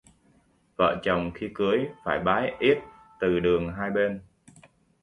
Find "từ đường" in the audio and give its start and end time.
3.19-3.73